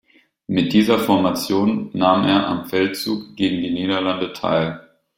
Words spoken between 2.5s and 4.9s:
Feldzug gegen die Niederlande teil.